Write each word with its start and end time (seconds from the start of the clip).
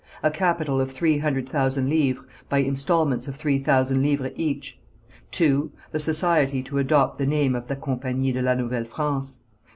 A 0.23 0.31
capital 0.31 0.81
of 0.81 0.91
three 0.91 1.19
hundred 1.19 1.47
thousand 1.47 1.87
livres, 1.87 2.25
by 2.49 2.57
instalments 2.57 3.27
of 3.27 3.35
three 3.35 3.59
thousand 3.59 4.01
livres 4.01 4.31
each. 4.35 4.79
(2.) 5.29 5.71
The 5.91 5.99
society 5.99 6.63
to 6.63 6.79
adopt 6.79 7.19
the 7.19 7.27
name 7.27 7.53
of 7.53 7.67
the 7.67 7.75
Campagnie 7.75 8.33
de 8.33 8.41
la 8.41 8.55
Nouvelle 8.55 8.85
France. 8.85 9.41